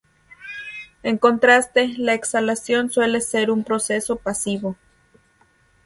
[1.03, 4.75] En contraste, la exhalación suele ser un proceso pasivo.